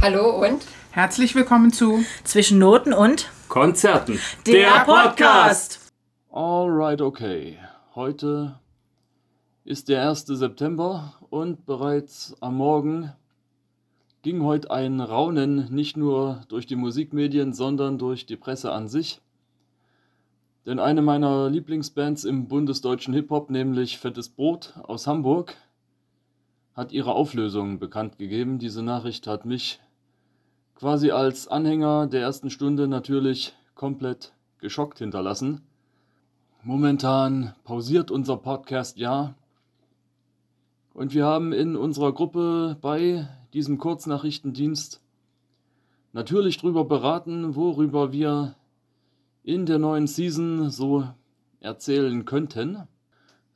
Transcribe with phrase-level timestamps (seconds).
[0.00, 4.20] Hallo und Herzlich willkommen zu Zwischen Noten und Konzerten.
[4.46, 5.92] der, Podcast.
[6.30, 7.58] Alright, okay.
[7.96, 8.60] Heute
[9.64, 10.26] ist der 1.
[10.26, 13.12] September und bereits am Morgen
[14.22, 19.20] ging heute ein Raunen nicht nur durch die Musikmedien, sondern durch die Presse an sich.
[20.64, 25.56] Denn eine meiner Lieblingsbands im bundesdeutschen Hip-Hop, nämlich Fettes Brot aus Hamburg,
[26.74, 28.60] hat ihre Auflösung bekannt gegeben.
[28.60, 29.80] Diese Nachricht hat mich
[30.78, 35.60] quasi als Anhänger der ersten Stunde natürlich komplett geschockt hinterlassen.
[36.62, 39.34] Momentan pausiert unser Podcast ja.
[40.94, 45.00] Und wir haben in unserer Gruppe bei diesem Kurznachrichtendienst
[46.12, 48.54] natürlich drüber beraten, worüber wir
[49.42, 51.08] in der neuen Season so
[51.58, 52.86] erzählen könnten.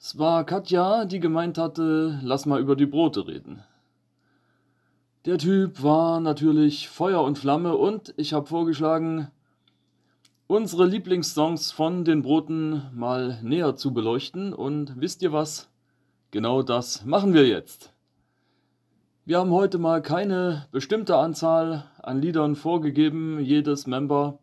[0.01, 3.63] Es war Katja, die gemeint hatte, lass mal über die Brote reden.
[5.25, 9.29] Der Typ war natürlich Feuer und Flamme und ich habe vorgeschlagen,
[10.49, 14.53] unsere Lieblingssongs von den Broten mal näher zu beleuchten.
[14.53, 15.69] Und wisst ihr was?
[16.33, 17.93] Genau das machen wir jetzt.
[19.25, 23.39] Wir haben heute mal keine bestimmte Anzahl an Liedern vorgegeben.
[23.39, 24.41] Jedes Member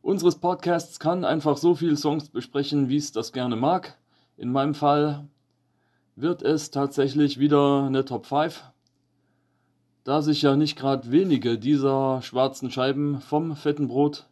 [0.00, 3.98] unseres Podcasts kann einfach so viele Songs besprechen, wie es das gerne mag.
[4.38, 5.28] In meinem Fall
[6.16, 8.64] wird es tatsächlich wieder eine Top 5
[10.04, 14.26] da sich ja nicht gerade wenige dieser schwarzen Scheiben vom fetten Brot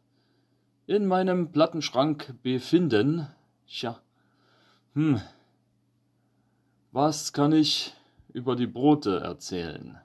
[0.86, 3.26] in meinem Plattenschrank befinden.
[3.66, 4.00] Tja,
[4.94, 5.20] hm,
[6.92, 7.94] was kann ich
[8.32, 9.98] über die Brote erzählen?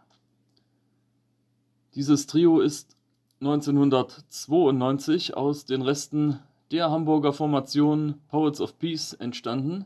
[1.96, 2.98] Dieses Trio ist
[3.40, 6.40] 1992 aus den Resten
[6.72, 9.86] der Hamburger Formation Poets of Peace entstanden.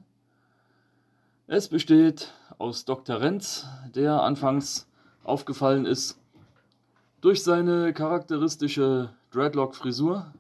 [1.47, 3.19] Es besteht aus Dr.
[3.21, 4.87] Renz, der anfangs
[5.27, 6.19] aufgefallen ist
[7.21, 10.33] durch seine charakteristische Dreadlock-Frisur.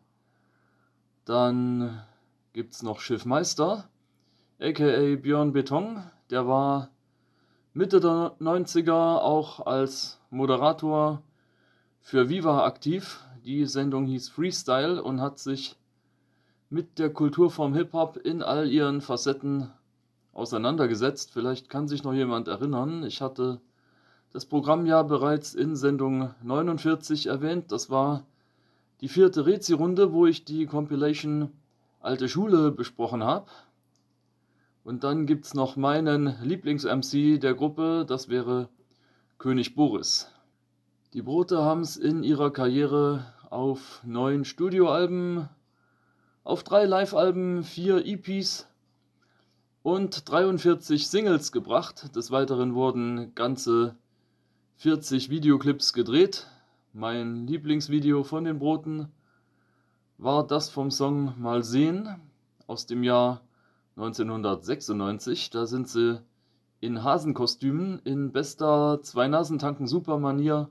[1.25, 2.03] Dann
[2.53, 3.89] gibt es noch Schiffmeister,
[4.59, 6.03] aka Björn Beton.
[6.29, 6.89] Der war
[7.73, 11.21] Mitte der 90er auch als Moderator
[11.99, 13.23] für Viva aktiv.
[13.43, 15.75] Die Sendung hieß Freestyle und hat sich
[16.69, 19.71] mit der Kulturform Hip-Hop in all ihren Facetten
[20.33, 21.31] auseinandergesetzt.
[21.31, 23.03] Vielleicht kann sich noch jemand erinnern.
[23.03, 23.61] Ich hatte
[24.33, 27.71] das Programm ja bereits in Sendung 49 erwähnt.
[27.71, 28.25] Das war
[29.01, 31.51] die vierte Rezi-Runde, wo ich die Compilation
[31.99, 33.47] Alte Schule besprochen habe.
[34.83, 38.69] Und dann gibt es noch meinen Lieblings-MC der Gruppe, das wäre
[39.37, 40.31] König Boris.
[41.13, 45.49] Die Brote haben es in ihrer Karriere auf neun Studioalben,
[46.43, 48.67] auf drei Live-Alben, vier EPs
[49.83, 52.15] und 43 Singles gebracht.
[52.15, 53.95] Des Weiteren wurden ganze
[54.79, 56.45] 40 Videoclips gedreht.
[56.93, 59.11] Mein Lieblingsvideo von den Broten
[60.19, 62.21] war das vom Song Mal sehen
[62.67, 63.41] aus dem Jahr
[63.95, 65.49] 1996.
[65.49, 66.21] Da sind sie
[66.79, 70.69] in Hasenkostümen in bester Zwei-Nasen-Tanken-Super-Manier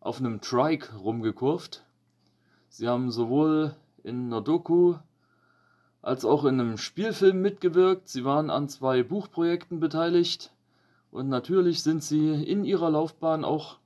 [0.00, 1.84] auf einem Trike rumgekurvt.
[2.68, 4.96] Sie haben sowohl in einer Doku
[6.02, 8.08] als auch in einem Spielfilm mitgewirkt.
[8.08, 10.52] Sie waren an zwei Buchprojekten beteiligt.
[11.10, 13.78] Und natürlich sind sie in ihrer Laufbahn auch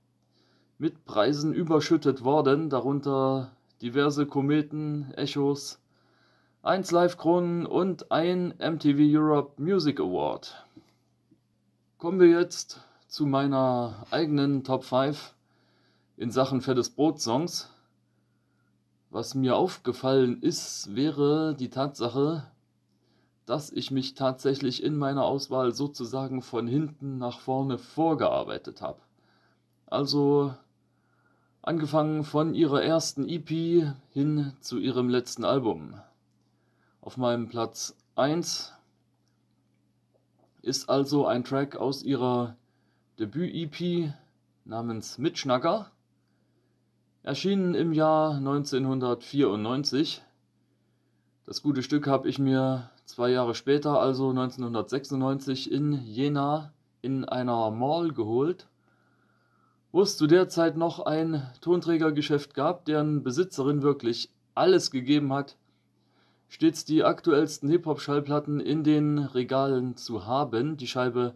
[0.79, 5.81] mit Preisen überschüttet worden, darunter diverse Kometen, Echos,
[6.63, 10.65] 1 Live Kronen und ein MTV Europe Music Award.
[11.99, 15.35] Kommen wir jetzt zu meiner eigenen Top 5
[16.17, 17.71] in Sachen fettes Brot Songs.
[19.11, 22.51] Was mir aufgefallen ist, wäre die Tatsache,
[23.47, 29.01] dass ich mich tatsächlich in meiner Auswahl sozusagen von hinten nach vorne vorgearbeitet habe.
[29.87, 30.55] Also
[31.63, 35.95] angefangen von ihrer ersten EP hin zu ihrem letzten Album.
[37.01, 38.73] Auf meinem Platz 1
[40.63, 42.57] ist also ein Track aus ihrer
[43.19, 44.13] Debüt-EP
[44.65, 45.91] namens Mitschnacker,
[47.23, 50.23] erschienen im Jahr 1994.
[51.47, 56.73] Das gute Stück habe ich mir zwei Jahre später, also 1996, in Jena
[57.03, 58.67] in einer Mall geholt,
[59.93, 65.57] wo es zu der Zeit noch ein Tonträgergeschäft gab, deren Besitzerin wirklich alles gegeben hat,
[66.49, 70.77] stets die aktuellsten Hip-Hop-Schallplatten in den Regalen zu haben.
[70.77, 71.35] Die Scheibe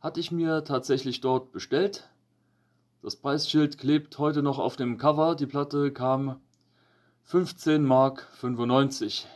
[0.00, 2.08] hatte ich mir tatsächlich dort bestellt.
[3.02, 5.34] Das Preisschild klebt heute noch auf dem Cover.
[5.34, 6.40] Die Platte kam
[7.24, 9.26] 15 Mark 95.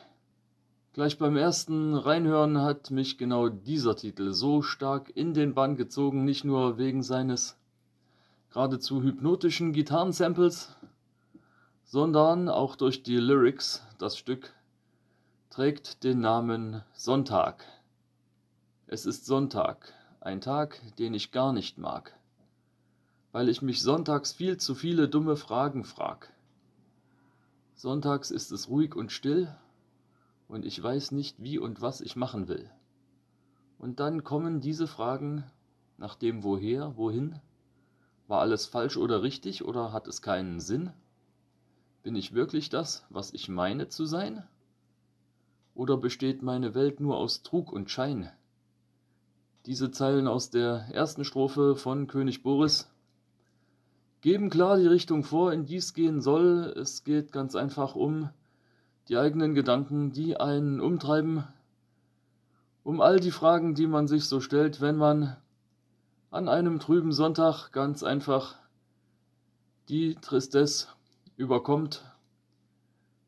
[0.97, 6.25] Gleich beim ersten Reinhören hat mich genau dieser Titel so stark in den Bann gezogen,
[6.25, 7.59] nicht nur wegen seines
[8.49, 10.75] geradezu hypnotischen Gitarrensamples,
[11.85, 13.83] sondern auch durch die Lyrics.
[13.99, 14.55] Das Stück
[15.51, 17.67] trägt den Namen Sonntag.
[18.87, 22.19] Es ist Sonntag, ein Tag, den ich gar nicht mag,
[23.33, 26.33] weil ich mich sonntags viel zu viele dumme Fragen frag.
[27.75, 29.55] Sonntags ist es ruhig und still
[30.49, 32.71] und ich weiß nicht, wie und was ich machen will.
[33.79, 35.45] Und dann kommen diese Fragen
[35.99, 37.41] nach dem Woher, wohin?
[38.29, 40.93] War alles falsch oder richtig oder hat es keinen Sinn?
[42.03, 44.45] Bin ich wirklich das, was ich meine zu sein?
[45.75, 48.31] Oder besteht meine Welt nur aus Trug und Schein?
[49.67, 52.89] Diese Zeilen aus der ersten Strophe von König Boris
[54.21, 56.73] geben klar die Richtung vor, in die es gehen soll.
[56.77, 58.31] Es geht ganz einfach um
[59.08, 61.44] die eigenen Gedanken, die einen umtreiben,
[62.82, 65.37] um all die Fragen, die man sich so stellt, wenn man
[66.31, 68.56] an einem trüben Sonntag ganz einfach
[69.88, 70.88] die Tristesse
[71.37, 72.05] überkommt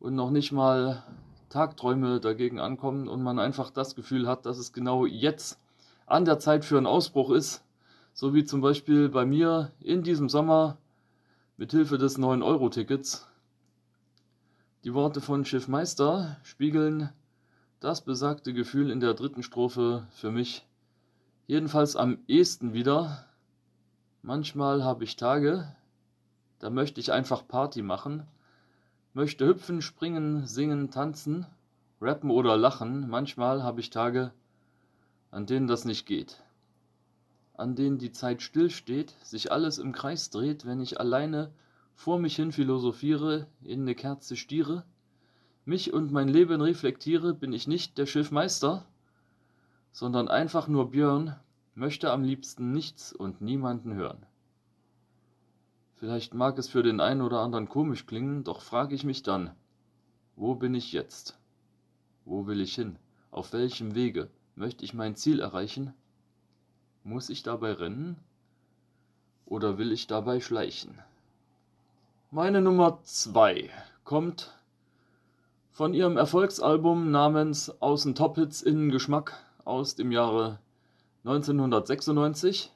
[0.01, 1.05] und noch nicht mal
[1.49, 5.59] Tagträume dagegen ankommen und man einfach das Gefühl hat, dass es genau jetzt
[6.07, 7.65] an der Zeit für einen Ausbruch ist,
[8.13, 10.77] so wie zum Beispiel bei mir in diesem Sommer
[11.57, 13.28] mit Hilfe des 9-Euro-Tickets.
[14.85, 17.11] Die Worte von Schiffmeister spiegeln
[17.81, 20.65] das besagte Gefühl in der dritten Strophe für mich
[21.49, 23.27] jedenfalls am ehesten wieder.
[24.23, 25.75] Manchmal habe ich Tage,
[26.61, 28.29] da möchte ich einfach Party machen,
[29.15, 31.47] möchte hüpfen, springen, singen, tanzen,
[32.01, 33.09] rappen oder lachen.
[33.11, 34.33] Manchmal habe ich Tage,
[35.33, 36.41] an denen das nicht geht.
[37.55, 41.51] An denen die Zeit stillsteht, sich alles im Kreis dreht, wenn ich alleine
[41.99, 44.85] vor mich hin philosophiere, in eine Kerze stiere,
[45.65, 48.87] mich und mein Leben reflektiere, bin ich nicht der Schiffmeister,
[49.91, 51.35] sondern einfach nur Björn,
[51.75, 54.25] möchte am liebsten nichts und niemanden hören.
[55.97, 59.51] Vielleicht mag es für den einen oder anderen komisch klingen, doch frage ich mich dann,
[60.37, 61.37] wo bin ich jetzt?
[62.25, 62.97] Wo will ich hin?
[63.33, 64.31] Auf welchem Wege?
[64.55, 65.93] Möchte ich mein Ziel erreichen?
[67.03, 68.17] Muss ich dabei rennen?
[69.47, 70.97] Oder will ich dabei schleichen?
[72.31, 73.71] Meine Nummer 2
[74.05, 74.53] kommt
[75.71, 79.33] von ihrem Erfolgsalbum namens Außen Top Hits Innen Geschmack
[79.65, 80.59] aus dem Jahre
[81.25, 82.71] 1996.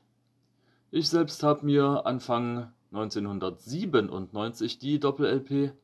[0.90, 5.75] Ich selbst habe mir Anfang 1997 die Doppel-LP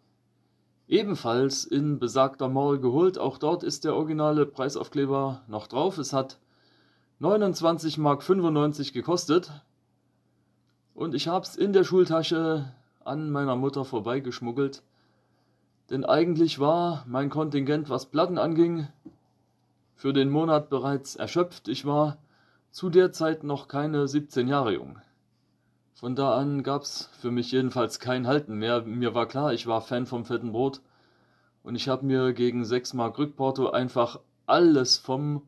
[0.89, 3.19] ebenfalls in besagter Mall geholt.
[3.19, 5.99] Auch dort ist der originale Preisaufkleber noch drauf.
[5.99, 6.39] Es hat
[7.21, 9.53] 29,95 Mark gekostet.
[10.95, 12.73] Und ich habe es in der Schultasche
[13.09, 14.83] an meiner Mutter vorbeigeschmuggelt.
[15.91, 18.89] Denn eigentlich war mein Kontingent, was Platten anging,
[19.95, 21.67] für den Monat bereits erschöpft.
[21.67, 22.19] Ich war
[22.71, 25.01] zu der Zeit noch keine 17 Jahre jung.
[25.95, 28.83] Von da an gab's für mich jedenfalls kein Halten mehr.
[28.83, 30.81] Mir war klar, ich war Fan vom fetten Brot
[31.65, 35.43] und ich habe mir gegen 6 Mark Rückporto einfach alles vom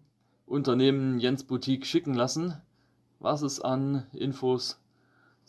[0.47, 2.61] Unternehmen Jens Boutique schicken lassen,
[3.21, 4.81] was es an Infos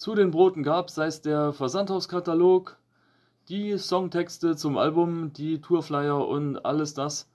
[0.01, 2.75] zu den Broten gab, sei es der Versandhauskatalog,
[3.49, 7.29] die Songtexte zum Album, die Tourflyer und alles das.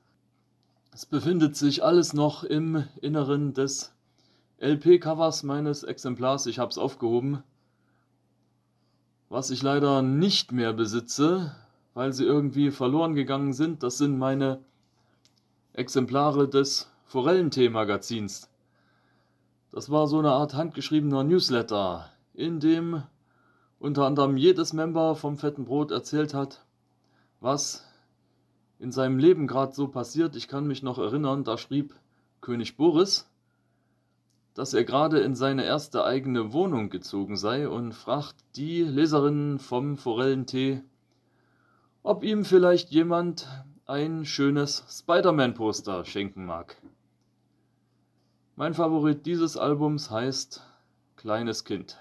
[0.93, 3.95] Es befindet sich alles noch im Inneren des
[4.59, 6.47] LP-Covers meines Exemplars.
[6.47, 7.45] Ich habe es aufgehoben.
[9.29, 11.55] Was ich leider nicht mehr besitze,
[11.95, 14.59] weil sie irgendwie verloren gegangen sind, das sind meine
[15.73, 18.51] Exemplare des Forellentee-Magazins.
[19.71, 23.03] Das war so eine Art handgeschriebener Newsletter, in dem
[23.79, 26.65] unter anderem jedes Member vom Fetten Brot erzählt hat,
[27.41, 27.85] was
[28.79, 30.37] in seinem Leben gerade so passiert.
[30.37, 31.95] Ich kann mich noch erinnern, da schrieb
[32.41, 33.29] König Boris,
[34.55, 39.97] dass er gerade in seine erste eigene Wohnung gezogen sei und fragt die Leserinnen vom
[39.97, 40.83] Forellentee,
[42.03, 43.49] ob ihm vielleicht jemand
[43.87, 46.77] ein schönes Spider-Man-Poster schenken mag.
[48.57, 50.63] Mein Favorit dieses Albums heißt
[51.17, 51.99] Kleines Kind.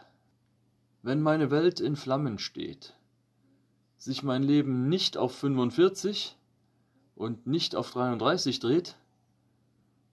[1.06, 2.96] Wenn meine Welt in Flammen steht,
[3.96, 6.36] sich mein Leben nicht auf 45,
[7.14, 8.98] und nicht auf 33 dreht,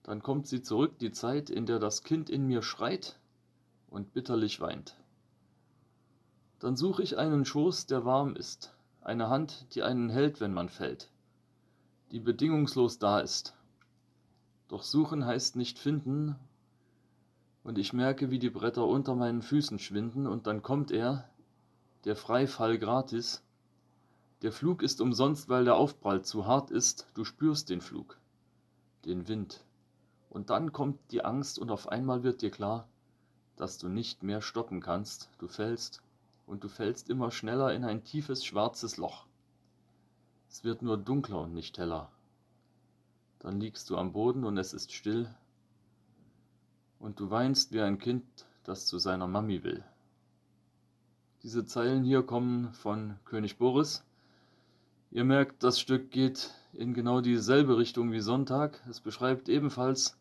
[0.03, 3.17] dann kommt sie zurück, die Zeit, in der das Kind in mir schreit
[3.89, 4.95] und bitterlich weint.
[6.59, 10.69] Dann suche ich einen Schoß, der warm ist, eine Hand, die einen hält, wenn man
[10.69, 11.09] fällt,
[12.11, 13.55] die bedingungslos da ist.
[14.67, 16.35] Doch suchen heißt nicht finden,
[17.63, 21.29] und ich merke, wie die Bretter unter meinen Füßen schwinden, und dann kommt er,
[22.05, 23.41] der Freifall gratis,
[24.41, 28.19] der Flug ist umsonst, weil der Aufprall zu hart ist, du spürst den Flug,
[29.05, 29.63] den Wind.
[30.29, 32.87] Und dann kommt die Angst und auf einmal wird dir klar,
[33.55, 36.01] dass du nicht mehr stoppen kannst, du fällst
[36.45, 39.27] und du fällst immer schneller in ein tiefes schwarzes Loch.
[40.49, 42.11] Es wird nur dunkler und nicht heller.
[43.39, 45.33] Dann liegst du am Boden und es ist still
[47.03, 48.23] und du weinst wie ein Kind,
[48.63, 49.83] das zu seiner Mami will.
[51.43, 54.05] Diese Zeilen hier kommen von König Boris.
[55.11, 58.81] Ihr merkt, das Stück geht in genau dieselbe Richtung wie Sonntag.
[58.89, 60.17] Es beschreibt ebenfalls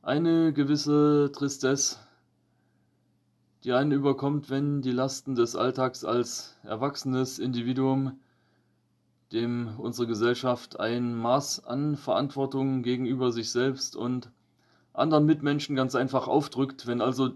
[0.00, 1.98] eine gewisse Tristesse,
[3.62, 8.18] die einen überkommt, wenn die Lasten des Alltags als erwachsenes Individuum
[9.32, 14.30] dem unsere Gesellschaft ein Maß an Verantwortung gegenüber sich selbst und
[14.98, 17.32] anderen Mitmenschen ganz einfach aufdrückt, wenn also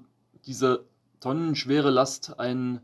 [0.47, 0.85] diese
[1.21, 2.81] tonnenschwere Last einen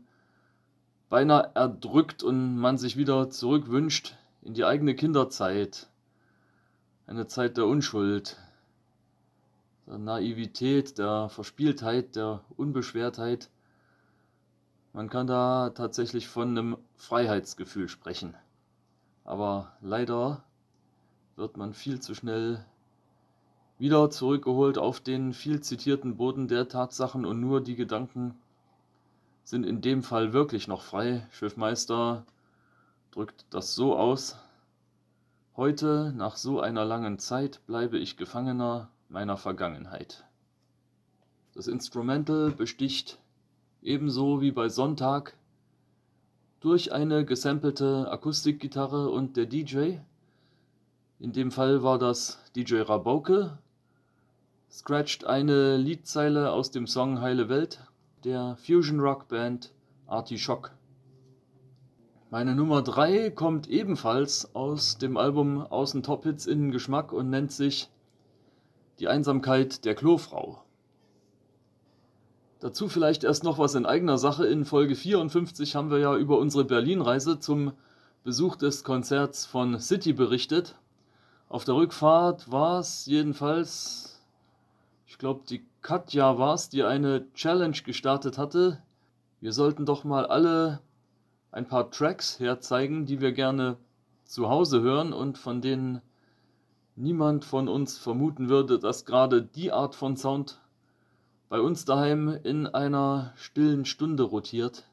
[1.09, 5.89] beinahe erdrückt und man sich wieder zurückwünscht in die eigene Kinderzeit,
[7.07, 8.37] eine Zeit der Unschuld,
[9.87, 13.49] der Naivität, der Verspieltheit, der Unbeschwertheit.
[14.93, 18.35] Man kann da tatsächlich von einem Freiheitsgefühl sprechen.
[19.23, 20.43] Aber leider
[21.35, 22.63] wird man viel zu schnell
[23.79, 28.35] wieder zurückgeholt auf den viel zitierten Boden der Tatsachen und nur die Gedanken
[29.43, 31.25] sind in dem Fall wirklich noch frei.
[31.31, 32.25] Schiffmeister
[33.11, 34.37] drückt das so aus.
[35.55, 40.25] Heute, nach so einer langen Zeit, bleibe ich Gefangener meiner Vergangenheit.
[41.55, 43.17] Das Instrumental besticht
[43.81, 45.35] ebenso wie bei Sonntag
[46.59, 49.97] durch eine gesampelte Akustikgitarre und der DJ.
[51.19, 53.57] In dem Fall war das DJ Rabauke,
[54.71, 57.83] scratcht eine Liedzeile aus dem Song Heile Welt
[58.23, 59.73] der Fusion Rock Band
[60.05, 60.71] Artischock.
[62.29, 67.51] Meine Nummer 3 kommt ebenfalls aus dem Album Außen Top Hits Innen Geschmack und nennt
[67.51, 67.89] sich
[68.99, 70.63] Die Einsamkeit der Klofrau.
[72.59, 74.45] Dazu vielleicht erst noch was in eigener Sache.
[74.45, 77.71] In Folge 54 haben wir ja über unsere Berlin-Reise zum
[78.23, 80.75] Besuch des Konzerts von City berichtet.
[81.47, 84.18] Auf der Rückfahrt war es jedenfalls,
[85.09, 88.79] ich glaube, die Katja war es, die eine Challenge gestartet hatte.
[89.41, 90.81] Wir sollten doch mal alle
[91.51, 93.77] ein paar Tracks herzeigen, die wir gerne
[94.23, 96.03] zu Hause hören und von denen
[96.95, 100.61] niemand von uns vermuten würde, dass gerade die Art von Sound
[101.49, 104.85] bei uns daheim in einer stillen Stunde rotiert.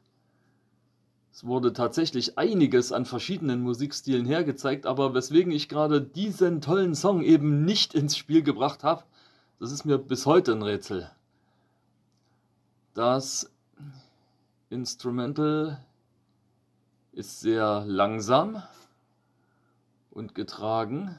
[1.30, 7.22] Es wurde tatsächlich einiges an verschiedenen Musikstilen hergezeigt, aber weswegen ich gerade diesen tollen Song
[7.22, 9.04] eben nicht ins Spiel gebracht habe,
[9.58, 11.10] das ist mir bis heute ein Rätsel.
[12.94, 13.50] Das
[14.68, 15.84] Instrumental
[17.12, 18.62] ist sehr langsam
[20.10, 21.18] und getragen.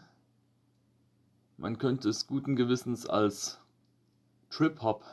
[1.58, 3.60] Man könnte es guten Gewissens als
[4.51, 5.03] Trip-Hop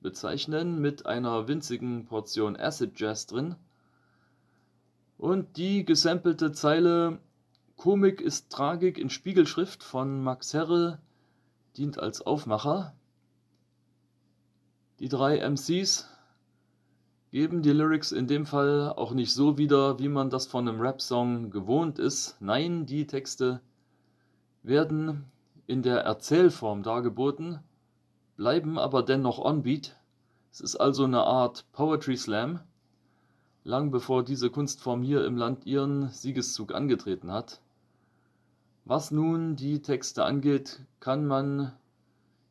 [0.00, 3.56] bezeichnen mit einer winzigen Portion Acid Jazz drin.
[5.18, 7.20] Und die gesampelte Zeile
[7.76, 11.00] Komik ist Tragik in Spiegelschrift von Max Herre
[11.76, 12.94] dient als Aufmacher.
[14.98, 16.08] Die drei MCs
[17.30, 20.80] geben die Lyrics in dem Fall auch nicht so wieder, wie man das von einem
[20.80, 22.36] Rap-Song gewohnt ist.
[22.40, 23.60] Nein, die Texte
[24.62, 25.24] werden
[25.66, 27.60] in der Erzählform dargeboten,
[28.36, 29.96] bleiben aber dennoch onbeat.
[30.52, 32.60] Es ist also eine Art Poetry Slam,
[33.64, 37.62] lang bevor diese Kunstform hier im Land ihren Siegeszug angetreten hat.
[38.84, 41.72] Was nun die Texte angeht, kann man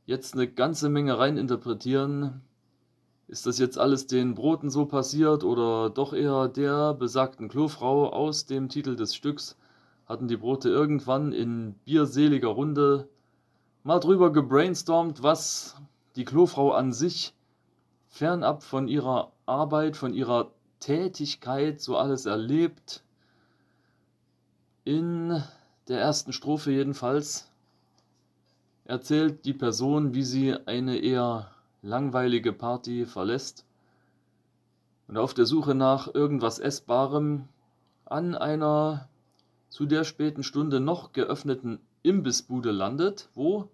[0.06, 2.42] jetzt eine ganze Menge reininterpretieren,
[3.32, 8.46] ist das jetzt alles den Broten so passiert oder doch eher der besagten Klofrau aus
[8.46, 9.58] dem Titel des Stücks?
[10.06, 13.08] Hatten die Brote irgendwann in bierseliger Runde
[13.84, 15.82] mal drüber gebrainstormt, was
[16.18, 17.34] die Klofrau an sich
[18.10, 23.02] fernab von ihrer Arbeit, von ihrer Tätigkeit so alles erlebt?
[24.84, 25.42] In
[25.92, 27.52] der ersten Strophe jedenfalls
[28.86, 33.66] erzählt die Person, wie sie eine eher langweilige Party verlässt
[35.10, 37.50] und auf der Suche nach irgendwas Essbarem
[38.06, 39.10] an einer
[39.68, 43.68] zu der späten Stunde noch geöffneten Imbissbude landet, wo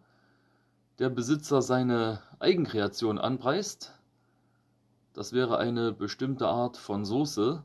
[0.98, 3.94] der Besitzer seine Eigenkreation anpreist.
[5.14, 7.62] Das wäre eine bestimmte Art von Soße.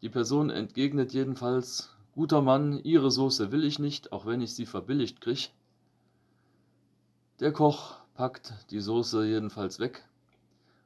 [0.00, 4.66] Die Person entgegnet jedenfalls, guter Mann, Ihre Soße will ich nicht, auch wenn ich sie
[4.66, 5.52] verbilligt krieg.
[7.38, 10.04] Der Koch packt die Soße jedenfalls weg.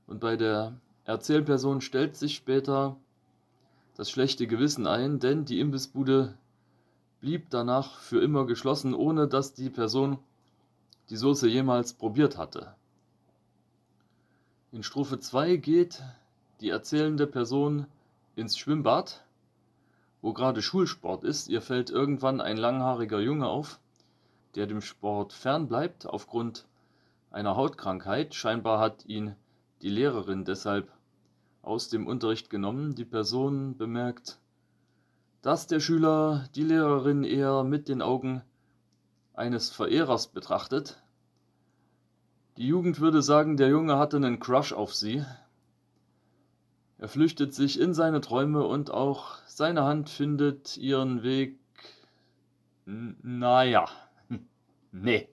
[0.07, 0.75] Und bei der
[1.07, 2.99] Erzählperson stellt sich später
[3.95, 6.37] das schlechte Gewissen ein, denn die Imbissbude
[7.21, 10.19] blieb danach für immer geschlossen, ohne dass die Person
[11.09, 12.75] die Soße jemals probiert hatte.
[14.71, 16.03] In Strophe 2 geht
[16.61, 17.87] die erzählende Person
[18.37, 19.22] ins Schwimmbad,
[20.23, 21.49] wo gerade Schulsport ist.
[21.49, 23.81] Ihr fällt irgendwann ein langhaariger Junge auf,
[24.55, 26.67] der dem Sport fernbleibt aufgrund
[27.31, 28.35] einer Hautkrankheit.
[28.35, 29.35] Scheinbar hat ihn
[29.83, 30.91] die Lehrerin deshalb
[31.61, 32.95] aus dem Unterricht genommen.
[32.95, 34.38] Die Person bemerkt,
[35.43, 38.43] dass der Schüler die Lehrerin eher mit den Augen
[39.35, 41.02] eines Verehrers betrachtet.
[42.59, 45.25] Die Jugend würde sagen, der Junge hatte einen Crush auf sie.
[47.02, 51.59] Er flüchtet sich in seine Träume und auch seine Hand findet ihren Weg.
[52.85, 53.88] Naja.
[54.92, 55.28] Nee.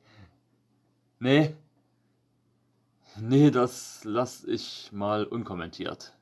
[1.20, 1.56] Nee.
[3.20, 6.16] Nee, das lass ich mal unkommentiert.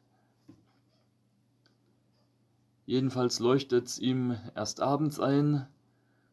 [2.85, 5.65] Jedenfalls leuchtet's ihm erst abends ein,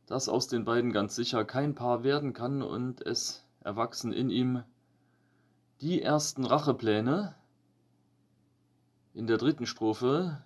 [0.07, 4.65] dass aus den beiden ganz sicher kein Paar werden kann und es erwachsen in ihm
[5.81, 7.37] die ersten Rachepläne.
[9.15, 10.43] In der dritten Strophe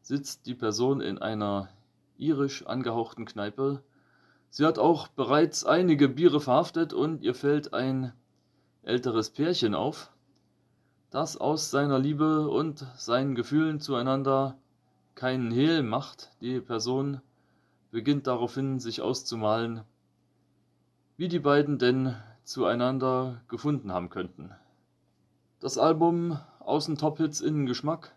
[0.00, 1.68] sitzt die Person in einer
[2.16, 3.82] irisch angehauchten Kneipe.
[4.48, 8.12] Sie hat auch bereits einige Biere verhaftet und ihr fällt ein
[8.84, 10.12] älteres Pärchen auf,
[11.10, 14.56] das aus seiner Liebe und seinen Gefühlen zueinander
[15.16, 16.30] keinen Hehl macht.
[16.40, 17.22] Die Person
[17.90, 19.82] beginnt daraufhin sich auszumalen,
[21.16, 22.14] wie die beiden denn
[22.44, 24.52] zueinander gefunden haben könnten.
[25.58, 28.14] Das Album Außen Top-Hits Innen Geschmack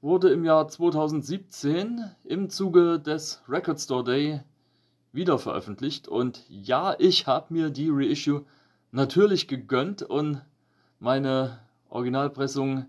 [0.00, 4.40] wurde im Jahr 2017 im Zuge des Record Store Day
[5.12, 8.44] wiederveröffentlicht und ja, ich habe mir die Reissue
[8.92, 10.40] natürlich gegönnt und
[11.00, 12.86] meine Originalpressung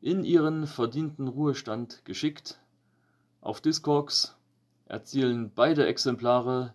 [0.00, 2.58] in ihren verdienten Ruhestand geschickt.
[3.42, 4.36] Auf Discogs
[4.86, 6.72] erzielen beide Exemplare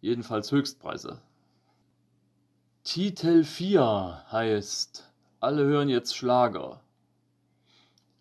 [0.00, 1.20] jedenfalls Höchstpreise.
[2.84, 5.10] Titel 4 heißt
[5.46, 6.80] Alle hören jetzt Schlager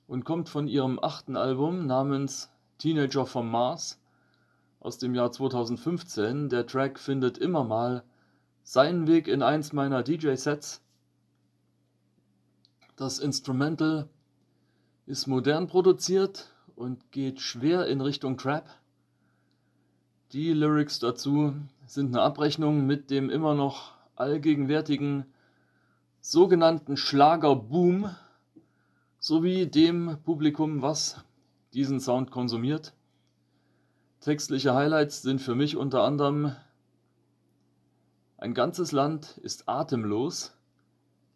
[0.05, 4.00] und kommt von ihrem achten Album namens Teenager vom Mars
[4.79, 6.50] aus dem Jahr 2015.
[6.50, 8.03] Der Track findet immer mal
[8.61, 10.83] seinen Weg in eins meiner DJ-Sets.
[12.96, 14.07] Das Instrumental
[15.07, 18.70] ist modern produziert und geht schwer in Richtung Trap.
[20.31, 21.55] Die Lyrics dazu
[21.88, 25.25] sind eine Abrechnung mit dem immer noch allgegenwärtigen
[26.31, 28.09] sogenannten Schlagerboom
[29.20, 31.24] sowie dem Publikum, was
[31.74, 32.94] diesen Sound konsumiert.
[34.22, 36.55] Textliche Highlights sind für mich unter anderem
[38.38, 40.57] ein ganzes Land ist atemlos,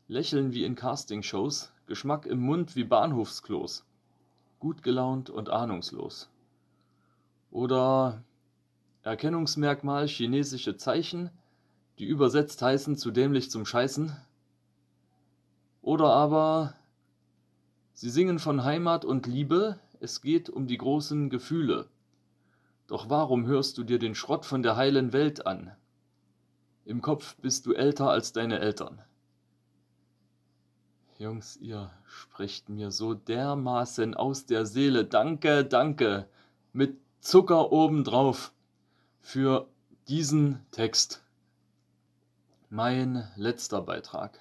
[0.08, 3.86] Lächeln wie in Castingshows, Geschmack im Mund wie Bahnhofsklos,
[4.58, 6.32] gut gelaunt und ahnungslos.
[7.52, 8.24] Oder
[9.04, 11.30] Erkennungsmerkmal chinesische Zeichen,
[12.00, 14.16] die übersetzt heißen zu dämlich zum Scheißen.
[15.90, 16.76] Oder aber
[17.94, 21.88] sie singen von Heimat und Liebe, es geht um die großen Gefühle.
[22.86, 25.76] Doch warum hörst du dir den Schrott von der heilen Welt an?
[26.86, 29.02] Im Kopf bist du älter als deine Eltern.
[31.18, 35.06] Jungs, ihr sprecht mir so dermaßen aus der Seele.
[35.06, 36.30] Danke, danke.
[36.72, 38.54] Mit Zucker obendrauf
[39.22, 39.68] für
[40.08, 41.24] diesen Text.
[42.70, 44.40] Mein letzter Beitrag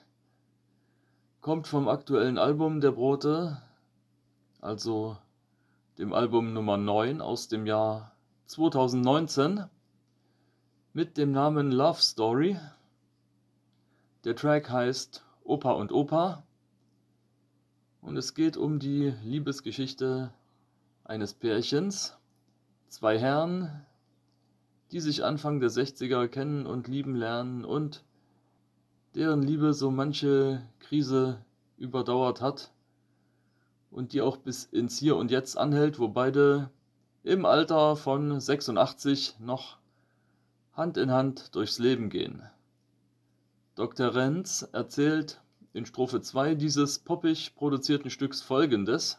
[1.40, 3.62] kommt vom aktuellen Album der Brote,
[4.60, 5.16] also
[5.96, 8.12] dem Album Nummer 9 aus dem Jahr
[8.46, 9.64] 2019
[10.92, 12.58] mit dem Namen Love Story.
[14.24, 16.42] Der Track heißt Opa und Opa
[18.00, 20.32] und es geht um die Liebesgeschichte
[21.04, 22.16] eines Pärchens,
[22.88, 23.86] zwei Herren,
[24.90, 28.02] die sich Anfang der 60er kennen und lieben lernen und
[29.14, 31.44] deren Liebe so manche Krise
[31.76, 32.70] überdauert hat
[33.90, 36.70] und die auch bis ins Hier und Jetzt anhält, wo beide
[37.22, 39.78] im Alter von 86 noch
[40.72, 42.42] Hand in Hand durchs Leben gehen.
[43.74, 44.14] Dr.
[44.14, 45.40] Renz erzählt
[45.72, 49.18] in Strophe 2 dieses poppig produzierten Stücks folgendes.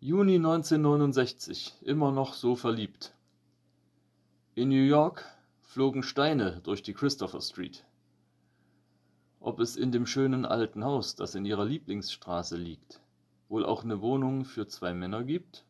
[0.00, 3.14] Juni 1969, immer noch so verliebt.
[4.54, 5.24] In New York
[5.60, 7.84] flogen Steine durch die Christopher Street.
[9.44, 13.00] Ob es in dem schönen alten Haus, das in ihrer Lieblingsstraße liegt,
[13.48, 15.64] wohl auch eine Wohnung für zwei Männer gibt?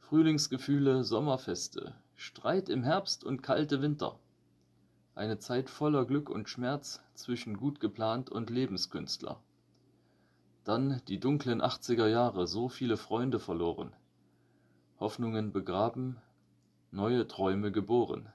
[0.00, 4.18] Frühlingsgefühle, Sommerfeste, Streit im Herbst und kalte Winter.
[5.14, 9.40] Eine Zeit voller Glück und Schmerz zwischen gut geplant und Lebenskünstler.
[10.64, 13.92] Dann die dunklen 80er Jahre, so viele Freunde verloren.
[14.98, 16.16] Hoffnungen begraben,
[16.90, 18.32] neue Träume geboren.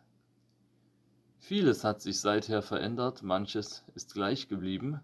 [1.40, 5.00] Vieles hat sich seither verändert, manches ist gleich geblieben.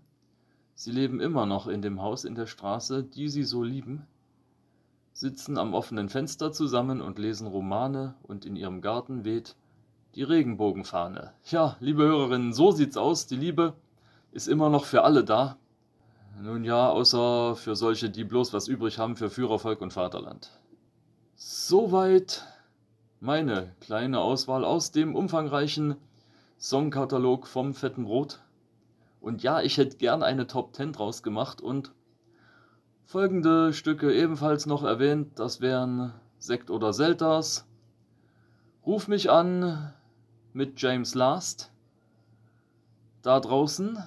[0.75, 4.05] Sie leben immer noch in dem Haus in der Straße, die sie so lieben,
[5.13, 9.55] sitzen am offenen Fenster zusammen und lesen Romane und in ihrem Garten weht
[10.13, 11.31] die Regenbogenfahne.
[11.45, 13.25] Ja, liebe Hörerinnen, so sieht's aus.
[13.25, 13.73] Die Liebe
[14.31, 15.57] ist immer noch für alle da.
[16.41, 20.51] Nun ja, außer für solche, die bloß was übrig haben für Führer, Volk und Vaterland.
[21.37, 22.45] Soweit
[23.21, 25.95] meine kleine Auswahl aus dem umfangreichen
[26.65, 28.39] Songkatalog vom Fetten Brot.
[29.21, 31.93] Und ja, ich hätte gern eine Top 10 draus gemacht und
[33.03, 35.37] folgende Stücke ebenfalls noch erwähnt.
[35.37, 37.67] Das wären Sekt oder Selters.
[38.83, 39.93] Ruf mich an
[40.53, 41.71] mit James Last.
[43.21, 43.99] Da draußen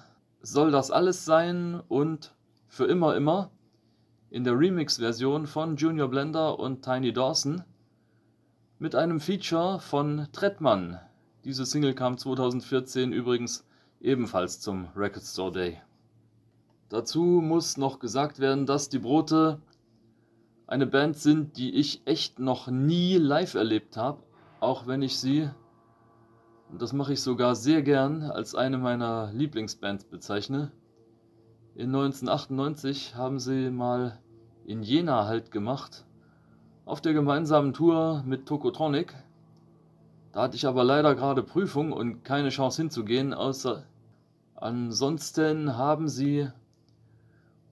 [0.42, 2.34] soll das alles sein und
[2.66, 3.52] für immer immer
[4.30, 7.62] in der Remix-Version von Junior Blender und Tiny Dawson
[8.80, 10.98] mit einem Feature von Trettmann.
[11.44, 13.64] Diese Single kam 2014 übrigens
[14.00, 15.80] ebenfalls zum Record Store Day.
[16.88, 19.60] Dazu muss noch gesagt werden, dass die Brote
[20.66, 24.22] eine Band sind, die ich echt noch nie live erlebt habe,
[24.60, 25.48] auch wenn ich sie,
[26.70, 30.72] und das mache ich sogar sehr gern, als eine meiner Lieblingsbands bezeichne.
[31.74, 34.18] In 1998 haben sie mal
[34.66, 36.04] in Jena halt gemacht,
[36.84, 39.14] auf der gemeinsamen Tour mit Tokotronic
[40.32, 43.84] da hatte ich aber leider gerade Prüfung und keine Chance hinzugehen, außer
[44.54, 46.48] ansonsten haben sie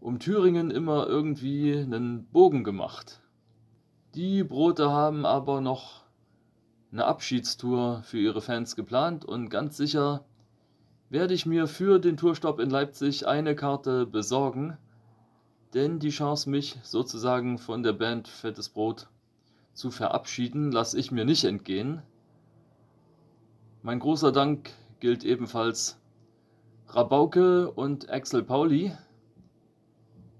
[0.01, 3.21] um Thüringen immer irgendwie einen Bogen gemacht.
[4.15, 6.05] Die Brote haben aber noch
[6.93, 10.25] eine Abschiedstour für ihre Fans geplant und ganz sicher
[11.11, 14.77] werde ich mir für den Tourstopp in Leipzig eine Karte besorgen,
[15.75, 19.09] denn die Chance, mich sozusagen von der Band Fettes Brot
[19.75, 22.03] zu verabschieden, lasse ich mir nicht entgehen.
[23.87, 25.97] Mein großer Dank gilt ebenfalls
[26.89, 28.93] Rabauke und Axel Pauli,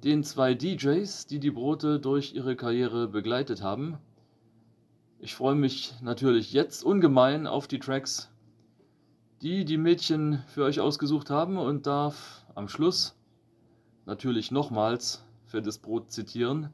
[0.03, 3.99] den zwei DJs, die die Brote durch ihre Karriere begleitet haben.
[5.21, 8.33] Ich freue mich natürlich jetzt ungemein auf die Tracks,
[9.43, 13.15] die die Mädchen für euch ausgesucht haben und darf am Schluss
[14.07, 16.71] natürlich nochmals für das Brot zitieren.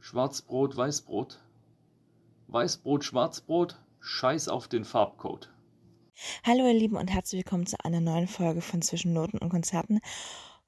[0.00, 1.40] Schwarzbrot, Weißbrot.
[2.48, 5.50] Weißbrot, Schwarzbrot, Scheiß auf den Farbcode.
[6.44, 10.00] Hallo ihr Lieben und herzlich willkommen zu einer neuen Folge von Zwischen Noten und Konzerten.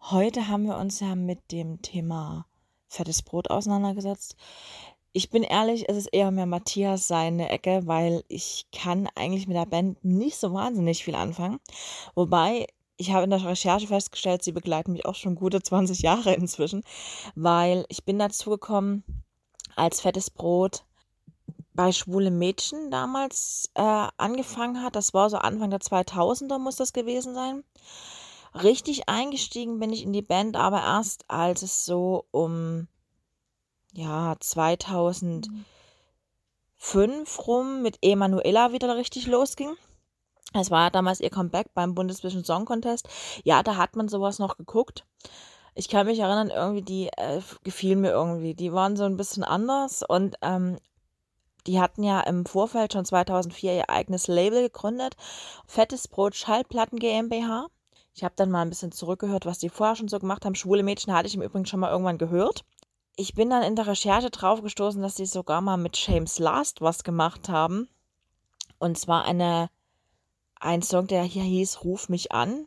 [0.01, 2.47] Heute haben wir uns ja mit dem Thema
[2.89, 4.37] fettes Brot auseinandergesetzt.
[5.13, 9.57] Ich bin ehrlich, es ist eher mehr Matthias seine Ecke, weil ich kann eigentlich mit
[9.57, 11.61] der Band nicht so wahnsinnig viel anfangen.
[12.15, 16.35] Wobei ich habe in der Recherche festgestellt, sie begleiten mich auch schon gute 20 Jahre
[16.35, 16.83] inzwischen,
[17.35, 19.05] weil ich bin dazu gekommen,
[19.77, 20.85] als fettes Brot
[21.79, 24.97] bei Schwule Mädchen damals äh, angefangen hat.
[24.97, 27.63] Das war so Anfang der 2000er muss das gewesen sein.
[28.53, 32.89] Richtig eingestiegen bin ich in die Band aber erst, als es so um
[33.93, 35.63] ja 2005
[37.47, 39.77] rum mit Emanuela wieder richtig losging.
[40.55, 43.09] Es war damals ihr Comeback beim Bundesvision Song Contest.
[43.45, 45.07] Ja, da hat man sowas noch geguckt.
[45.77, 48.55] Ich kann mich erinnern, irgendwie, die äh, gefielen mir irgendwie.
[48.57, 50.79] Die waren so ein bisschen anders und ähm,
[51.69, 55.17] die hatten ja im Vorfeld schon 2004 ihr eigenes Label gegründet,
[55.67, 57.67] Fettes Brot Schallplatten GmbH.
[58.15, 60.55] Ich habe dann mal ein bisschen zurückgehört, was die vorher schon so gemacht haben.
[60.55, 62.65] Schwule Mädchen hatte ich im Übrigen schon mal irgendwann gehört.
[63.17, 66.81] Ich bin dann in der Recherche drauf gestoßen, dass sie sogar mal mit James Last
[66.81, 67.89] was gemacht haben.
[68.79, 69.69] Und zwar eine,
[70.59, 72.67] ein Song, der hier hieß Ruf mich an.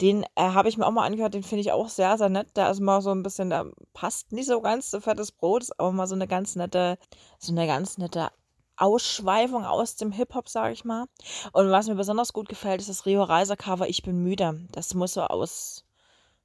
[0.00, 2.56] Den äh, habe ich mir auch mal angehört, den finde ich auch sehr, sehr nett.
[2.56, 5.80] Der ist mal so ein bisschen, der passt nicht so ganz zu fettes Brot, ist
[5.80, 6.98] aber mal so eine ganz nette,
[7.38, 8.30] so eine ganz nette
[8.76, 11.06] Ausschweifung aus dem Hip-Hop, sage ich mal.
[11.52, 14.66] Und was mir besonders gut gefällt, ist das Rio Reiser Cover Ich bin müde.
[14.70, 15.84] Das muss so aus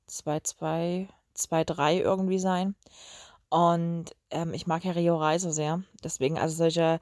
[0.10, 2.76] 2-2, 2-3 irgendwie sein.
[3.50, 5.84] Und ähm, ich mag ja Rio Reiser sehr.
[6.04, 7.00] Deswegen, also solche,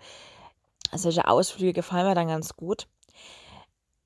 [0.94, 2.88] solche Ausflüge gefallen mir dann ganz gut.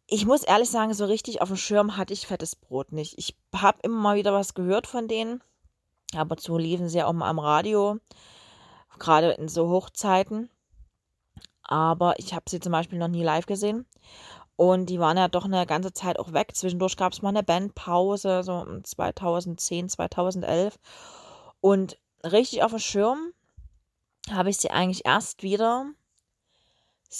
[0.07, 3.15] Ich muss ehrlich sagen, so richtig auf dem Schirm hatte ich fettes Brot nicht.
[3.17, 5.41] Ich habe immer mal wieder was gehört von denen.
[6.15, 7.97] Aber zu liefen sie ja auch mal am Radio,
[8.99, 10.49] gerade in so Hochzeiten.
[11.63, 13.87] Aber ich habe sie zum Beispiel noch nie live gesehen.
[14.55, 16.55] Und die waren ja doch eine ganze Zeit auch weg.
[16.55, 20.77] Zwischendurch gab es mal eine Bandpause, so 2010, 2011.
[21.61, 23.33] Und richtig auf dem Schirm
[24.31, 25.87] habe ich sie eigentlich erst wieder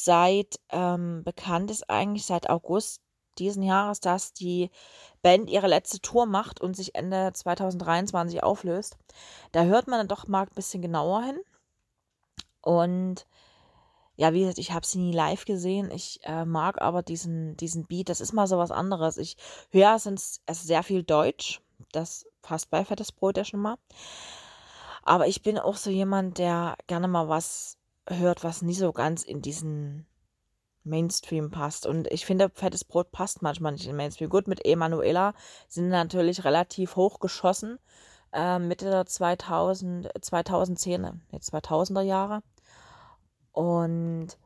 [0.04, 3.02] seit ähm, bekannt ist eigentlich seit August
[3.38, 4.70] diesen Jahres, dass die
[5.22, 8.98] Band ihre letzte Tour macht und sich Ende 2023 auflöst.
[9.52, 11.40] Da hört man dann doch mal ein bisschen genauer hin.
[12.62, 13.26] Und
[14.18, 15.92] ja, wie gesagt, ich habe sie nie live gesehen.
[15.92, 18.10] Ich äh, mag aber diesen, diesen Beat.
[18.10, 19.18] Das ist mal so was anderes.
[19.18, 19.38] Ich
[19.72, 21.62] höre es ist sehr viel Deutsch.
[21.92, 23.78] Das passt bei Fettes Brot ja schon mal.
[25.04, 29.24] Aber ich bin auch so jemand, der gerne mal was hört, was nie so ganz
[29.24, 30.06] in diesen
[30.84, 31.86] Mainstream passt.
[31.86, 34.30] Und ich finde, Fettes Brot passt manchmal nicht in den Mainstream.
[34.30, 35.34] Gut, mit Emanuela
[35.68, 37.80] sind natürlich relativ hoch geschossen.
[38.32, 42.44] Äh, Mitte der 2000, 2010, nee, 2000er Jahre.
[43.52, 44.38] Und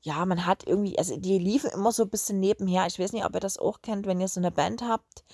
[0.00, 2.86] ja, man hat irgendwie, also die liefen immer so ein bisschen nebenher.
[2.86, 5.24] Ich weiß nicht, ob ihr das auch kennt, wenn ihr so eine Band habt,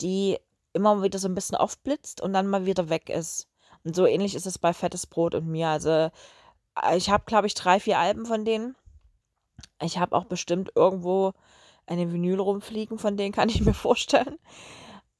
[0.00, 0.38] die
[0.72, 3.48] immer wieder so ein bisschen aufblitzt und dann mal wieder weg ist.
[3.84, 5.68] Und so ähnlich ist es bei Fettes Brot und mir.
[5.68, 6.10] Also äh,
[6.96, 8.76] ich habe, glaube ich, drei, vier Alben von denen.
[9.80, 11.32] Ich habe auch bestimmt irgendwo
[11.86, 14.38] eine Vinyl rumfliegen, von denen kann ich mir vorstellen.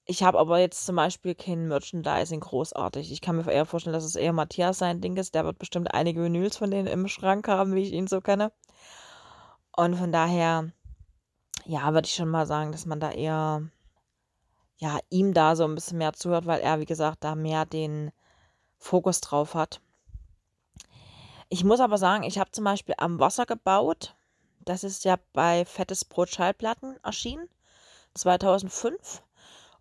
[0.09, 3.11] Ich habe aber jetzt zum Beispiel kein Merchandising großartig.
[3.11, 5.35] Ich kann mir eher vorstellen, dass es eher Matthias sein Ding ist.
[5.35, 8.53] Der wird bestimmt einige Vinyls von denen im Schrank haben, wie ich ihn so kenne.
[9.77, 10.71] Und von daher,
[11.64, 13.69] ja, würde ich schon mal sagen, dass man da eher,
[14.77, 18.12] ja, ihm da so ein bisschen mehr zuhört, weil er, wie gesagt, da mehr den
[18.79, 19.81] Fokus drauf hat.
[21.48, 24.16] Ich muss aber sagen, ich habe zum Beispiel am Wasser gebaut.
[24.64, 27.48] Das ist ja bei Fettes Brot Schallplatten erschienen.
[28.14, 29.22] 2005.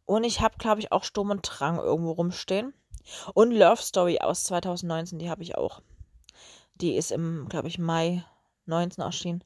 [0.06, 2.74] Und ich habe, glaube ich, auch Sturm und Drang irgendwo rumstehen.
[3.34, 5.82] Und Love Story aus 2019, die habe ich auch.
[6.76, 8.24] Die ist im, glaube ich, Mai
[8.66, 9.44] 19 erschienen.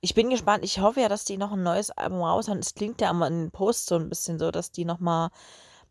[0.00, 0.64] Ich bin gespannt.
[0.64, 2.58] Ich hoffe ja, dass die noch ein neues Album raushauen.
[2.58, 5.30] Es klingt ja immer in den Posts so ein bisschen so, dass die nochmal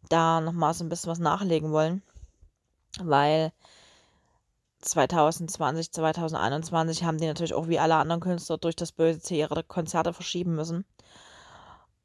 [0.09, 2.01] da nochmal so ein bisschen was nachlegen wollen.
[2.99, 3.53] Weil
[4.81, 9.63] 2020, 2021 haben die natürlich auch wie alle anderen Künstler durch das böse C ihre
[9.63, 10.85] Konzerte verschieben müssen.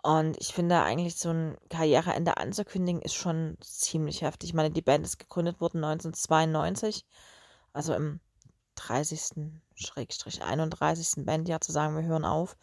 [0.03, 4.51] Und ich finde eigentlich so ein Karriereende anzukündigen ist schon ziemlich heftig.
[4.51, 7.05] Ich meine, die Band ist gegründet worden 1992,
[7.73, 8.21] also im
[8.77, 9.51] 30.
[9.75, 11.25] Schrägstrich 31.
[11.25, 12.57] Bandjahr zu sagen, wir hören auf,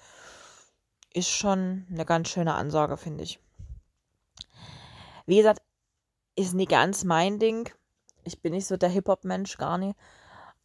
[1.13, 3.39] ist schon eine ganz schöne Ansage, finde ich.
[5.25, 5.61] Wie gesagt,
[6.35, 7.69] ist nie ganz mein Ding.
[8.23, 9.97] Ich bin nicht so der Hip-Hop-Mensch, gar nicht.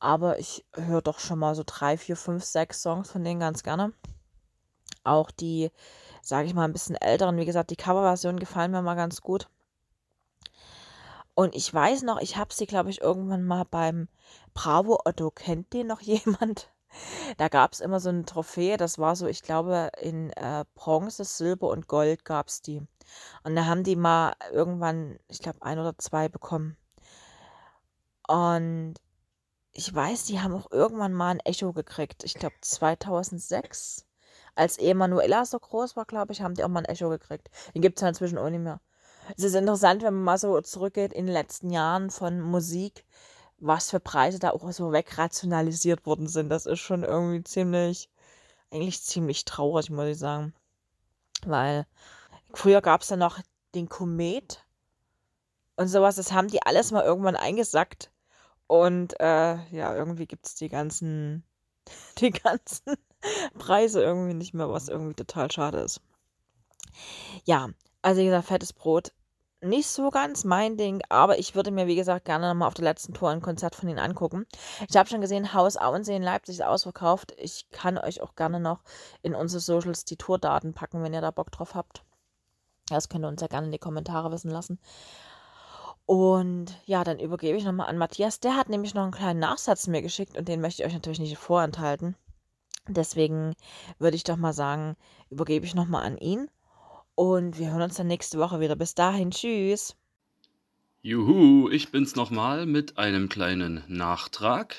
[0.00, 3.62] Aber ich höre doch schon mal so drei, vier, fünf, sechs Songs von denen ganz
[3.62, 3.92] gerne.
[5.04, 5.70] Auch die
[6.28, 7.36] sage ich mal, ein bisschen älteren.
[7.36, 9.48] Wie gesagt, die Coverversionen gefallen mir mal ganz gut.
[11.34, 14.08] Und ich weiß noch, ich habe sie, glaube ich, irgendwann mal beim
[14.54, 15.30] Bravo Otto.
[15.30, 16.70] Kennt den noch jemand?
[17.36, 21.24] Da gab es immer so eine Trophäe, das war so, ich glaube, in äh, Bronze,
[21.24, 22.82] Silber und Gold gab es die.
[23.44, 26.76] Und da haben die mal irgendwann, ich glaube, ein oder zwei bekommen.
[28.28, 28.94] Und
[29.72, 32.24] ich weiß, die haben auch irgendwann mal ein Echo gekriegt.
[32.24, 34.06] Ich glaube, 2006
[34.54, 37.48] als Emanuela so groß war, glaube ich, haben die auch mal ein Echo gekriegt.
[37.74, 38.80] Den gibt es ja inzwischen auch nicht mehr.
[39.36, 43.04] Es ist interessant, wenn man mal so zurückgeht in den letzten Jahren von Musik,
[43.58, 46.48] was für Preise da auch so wegrationalisiert worden sind.
[46.48, 48.10] Das ist schon irgendwie ziemlich,
[48.70, 50.54] eigentlich ziemlich traurig, muss ich sagen.
[51.46, 51.86] Weil
[52.52, 53.38] früher gab es ja noch
[53.74, 54.64] den Komet
[55.76, 58.10] und sowas, das haben die alles mal irgendwann eingesackt.
[58.68, 61.42] Und äh, ja, irgendwie gibt es die ganzen,
[62.18, 62.94] die ganzen
[63.58, 66.00] Preise irgendwie nicht mehr, was irgendwie total schade ist.
[67.44, 67.70] Ja,
[68.02, 69.12] also wie gesagt, fettes Brot.
[69.60, 72.84] Nicht so ganz mein Ding, aber ich würde mir, wie gesagt, gerne nochmal auf der
[72.84, 74.46] letzten Tour ein Konzert von ihnen angucken.
[74.88, 77.34] Ich habe schon gesehen, Haus Auensee in Leipzig ist ausverkauft.
[77.38, 78.84] Ich kann euch auch gerne noch
[79.22, 82.04] in unsere Socials die Tourdaten packen, wenn ihr da Bock drauf habt.
[82.88, 84.78] Das könnt ihr uns ja gerne in die Kommentare wissen lassen.
[86.08, 88.40] Und ja, dann übergebe ich nochmal an Matthias.
[88.40, 91.18] Der hat nämlich noch einen kleinen Nachsatz mir geschickt und den möchte ich euch natürlich
[91.18, 92.16] nicht vorenthalten.
[92.88, 93.52] Deswegen
[93.98, 94.96] würde ich doch mal sagen,
[95.28, 96.48] übergebe ich nochmal an ihn.
[97.14, 98.74] Und wir hören uns dann nächste Woche wieder.
[98.74, 99.96] Bis dahin, tschüss.
[101.02, 104.76] Juhu, ich bin's nochmal mit einem kleinen Nachtrag.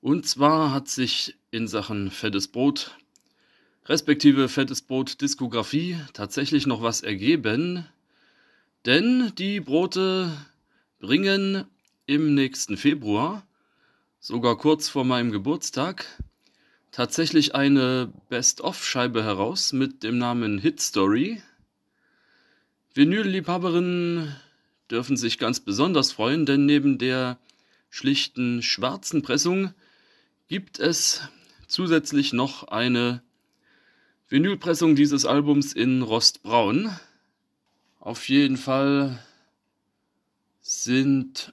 [0.00, 2.96] Und zwar hat sich in Sachen Fettes Brot,
[3.84, 7.86] respektive Fettes Brot Diskografie, tatsächlich noch was ergeben.
[8.86, 10.34] Denn die Brote
[11.00, 11.66] bringen
[12.06, 13.46] im nächsten Februar,
[14.20, 16.06] sogar kurz vor meinem Geburtstag,
[16.90, 21.42] tatsächlich eine Best-of-Scheibe heraus mit dem Namen Hit Story.
[22.94, 24.34] Vinyl-Liebhaberinnen
[24.90, 27.38] dürfen sich ganz besonders freuen, denn neben der
[27.90, 29.74] schlichten schwarzen Pressung
[30.48, 31.20] gibt es
[31.68, 33.22] zusätzlich noch eine
[34.28, 36.90] Vinylpressung dieses Albums in Rostbraun.
[38.02, 39.22] Auf jeden Fall
[40.62, 41.52] sind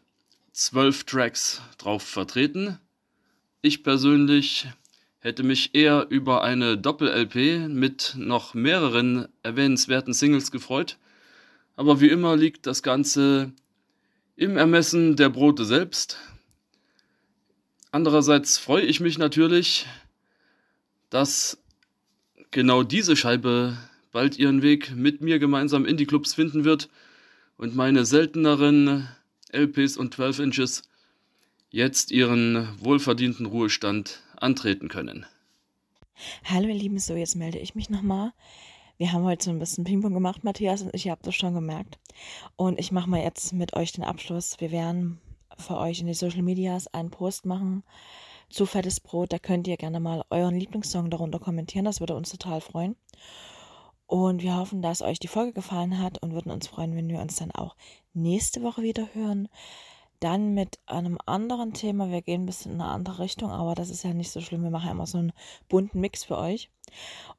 [0.54, 2.80] zwölf Tracks drauf vertreten.
[3.62, 4.70] Ich persönlich
[5.20, 10.98] hätte mich eher über eine Doppel-LP mit noch mehreren erwähnenswerten Singles gefreut,
[11.76, 13.52] aber wie immer liegt das Ganze
[14.38, 16.18] im Ermessen der Brote selbst.
[17.92, 19.86] Andererseits freue ich mich natürlich,
[21.10, 21.58] dass
[22.52, 23.78] genau diese Scheibe
[24.18, 26.90] bald ihren Weg mit mir gemeinsam in die Clubs finden wird
[27.56, 29.08] und meine selteneren
[29.52, 30.82] LPs und 12 Inches
[31.70, 35.28] jetzt ihren wohlverdienten Ruhestand antreten können.
[36.46, 38.34] Hallo ihr Lieben, so jetzt melde ich mich nochmal.
[38.98, 41.54] Wir haben heute so ein bisschen Ping-Pong gemacht, Matthias und ich, ihr habt das schon
[41.54, 42.00] gemerkt.
[42.56, 44.56] Und ich mache mal jetzt mit euch den Abschluss.
[44.58, 45.22] Wir werden
[45.60, 47.84] für euch in die Social Medias einen Post machen
[48.50, 49.32] zu Fettes Brot.
[49.32, 51.86] Da könnt ihr gerne mal euren Lieblingssong darunter kommentieren.
[51.86, 52.96] Das würde uns total freuen.
[54.08, 57.20] Und wir hoffen, dass euch die Folge gefallen hat und würden uns freuen, wenn wir
[57.20, 57.76] uns dann auch
[58.14, 59.50] nächste Woche wieder hören.
[60.22, 62.10] Dann mit einem anderen Thema.
[62.10, 64.64] Wir gehen ein bisschen in eine andere Richtung, aber das ist ja nicht so schlimm.
[64.64, 65.34] Wir machen immer so einen
[65.68, 66.72] bunten Mix für euch.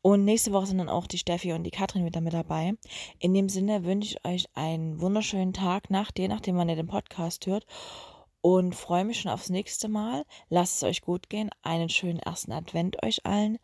[0.02, 2.74] Und nächste Woche sind dann auch die Steffi und die Katrin wieder mit dabei.
[3.18, 6.87] In dem Sinne wünsche ich euch einen wunderschönen Tag, nach je nachdem, wann ihr den
[6.87, 7.66] Podcast hört.
[8.42, 10.24] Und freue mich schon aufs nächste Mal.
[10.48, 11.50] Lasst es euch gut gehen.
[11.62, 13.59] Einen schönen ersten Advent euch allen.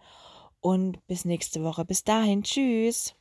[0.65, 1.85] Und bis nächste Woche.
[1.85, 2.43] Bis dahin.
[2.43, 3.15] Tschüss.